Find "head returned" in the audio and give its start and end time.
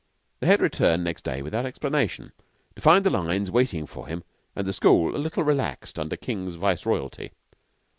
0.47-1.03